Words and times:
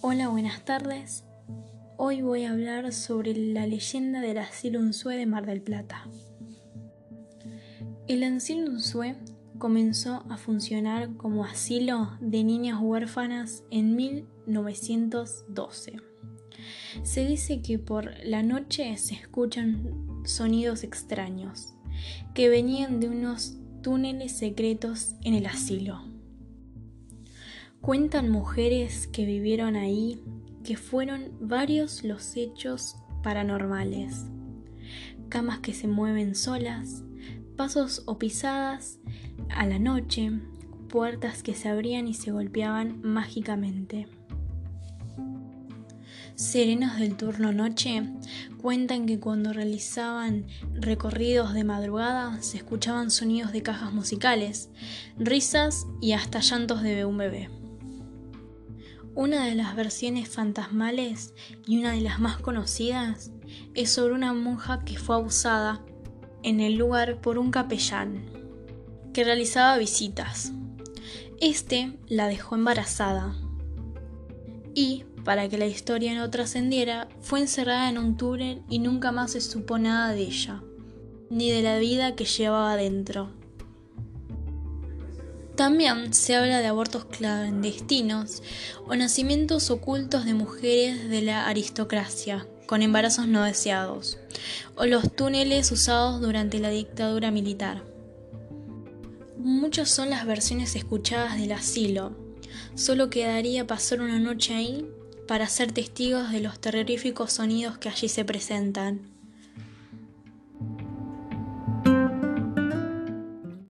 Hola, 0.00 0.28
buenas 0.28 0.64
tardes. 0.64 1.24
Hoy 1.96 2.22
voy 2.22 2.44
a 2.44 2.52
hablar 2.52 2.92
sobre 2.92 3.34
la 3.34 3.66
leyenda 3.66 4.20
del 4.20 4.38
asilo 4.38 4.78
Unzué 4.78 5.16
de 5.16 5.26
Mar 5.26 5.44
del 5.44 5.60
Plata. 5.60 6.06
El 8.06 8.22
asilo 8.22 8.70
Unzué 8.70 9.16
comenzó 9.58 10.24
a 10.30 10.36
funcionar 10.36 11.16
como 11.16 11.44
asilo 11.44 12.16
de 12.20 12.44
niñas 12.44 12.78
huérfanas 12.80 13.64
en 13.72 13.96
1912. 13.96 15.96
Se 17.02 17.26
dice 17.26 17.60
que 17.60 17.80
por 17.80 18.12
la 18.22 18.44
noche 18.44 18.96
se 18.98 19.16
escuchan 19.16 20.22
sonidos 20.24 20.84
extraños 20.84 21.74
que 22.34 22.48
venían 22.48 23.00
de 23.00 23.08
unos 23.08 23.56
túneles 23.82 24.38
secretos 24.38 25.16
en 25.24 25.34
el 25.34 25.46
asilo. 25.46 26.07
Cuentan 27.80 28.28
mujeres 28.28 29.06
que 29.06 29.24
vivieron 29.24 29.76
ahí 29.76 30.20
que 30.64 30.76
fueron 30.76 31.32
varios 31.40 32.04
los 32.04 32.36
hechos 32.36 32.96
paranormales. 33.22 34.26
Camas 35.28 35.60
que 35.60 35.72
se 35.72 35.86
mueven 35.86 36.34
solas, 36.34 37.04
pasos 37.56 38.02
o 38.06 38.18
pisadas 38.18 38.98
a 39.48 39.64
la 39.64 39.78
noche, 39.78 40.32
puertas 40.88 41.42
que 41.42 41.54
se 41.54 41.68
abrían 41.68 42.08
y 42.08 42.14
se 42.14 42.32
golpeaban 42.32 43.00
mágicamente. 43.02 44.06
Serenos 46.34 46.98
del 46.98 47.16
turno 47.16 47.52
noche 47.52 48.02
cuentan 48.60 49.06
que 49.06 49.18
cuando 49.18 49.52
realizaban 49.52 50.46
recorridos 50.74 51.54
de 51.54 51.64
madrugada 51.64 52.42
se 52.42 52.58
escuchaban 52.58 53.10
sonidos 53.10 53.52
de 53.52 53.62
cajas 53.62 53.92
musicales, 53.92 54.68
risas 55.18 55.86
y 56.00 56.12
hasta 56.12 56.40
llantos 56.40 56.82
de 56.82 57.04
un 57.04 57.18
bebé. 57.18 57.57
Una 59.14 59.46
de 59.46 59.54
las 59.54 59.74
versiones 59.74 60.28
fantasmales 60.28 61.34
y 61.66 61.78
una 61.78 61.92
de 61.92 62.00
las 62.00 62.20
más 62.20 62.38
conocidas 62.38 63.32
es 63.74 63.90
sobre 63.90 64.14
una 64.14 64.32
monja 64.32 64.84
que 64.84 64.98
fue 64.98 65.16
abusada 65.16 65.84
en 66.42 66.60
el 66.60 66.76
lugar 66.76 67.20
por 67.20 67.38
un 67.38 67.50
capellán 67.50 68.24
que 69.12 69.24
realizaba 69.24 69.76
visitas. 69.78 70.52
Este 71.40 71.98
la 72.06 72.28
dejó 72.28 72.54
embarazada 72.54 73.34
y, 74.74 75.04
para 75.24 75.48
que 75.48 75.58
la 75.58 75.66
historia 75.66 76.14
no 76.14 76.30
trascendiera, 76.30 77.08
fue 77.20 77.40
encerrada 77.40 77.88
en 77.88 77.98
un 77.98 78.16
túnel 78.16 78.62
y 78.68 78.78
nunca 78.78 79.12
más 79.12 79.32
se 79.32 79.40
supo 79.40 79.78
nada 79.78 80.12
de 80.12 80.22
ella, 80.22 80.62
ni 81.30 81.50
de 81.50 81.62
la 81.62 81.78
vida 81.78 82.14
que 82.14 82.24
llevaba 82.24 82.76
dentro. 82.76 83.37
También 85.58 86.14
se 86.14 86.36
habla 86.36 86.60
de 86.60 86.68
abortos 86.68 87.06
clandestinos 87.06 88.44
o 88.86 88.94
nacimientos 88.94 89.72
ocultos 89.72 90.24
de 90.24 90.32
mujeres 90.32 91.08
de 91.10 91.20
la 91.20 91.48
aristocracia 91.48 92.46
con 92.66 92.80
embarazos 92.80 93.26
no 93.26 93.42
deseados, 93.42 94.18
o 94.76 94.86
los 94.86 95.16
túneles 95.16 95.72
usados 95.72 96.20
durante 96.20 96.60
la 96.60 96.70
dictadura 96.70 97.32
militar. 97.32 97.82
Muchas 99.36 99.90
son 99.90 100.10
las 100.10 100.24
versiones 100.26 100.76
escuchadas 100.76 101.36
del 101.36 101.50
asilo. 101.50 102.16
Solo 102.76 103.10
quedaría 103.10 103.66
pasar 103.66 104.00
una 104.00 104.20
noche 104.20 104.54
ahí 104.54 104.88
para 105.26 105.48
ser 105.48 105.72
testigos 105.72 106.30
de 106.30 106.38
los 106.38 106.60
terroríficos 106.60 107.32
sonidos 107.32 107.78
que 107.78 107.88
allí 107.88 108.08
se 108.08 108.24
presentan. 108.24 109.17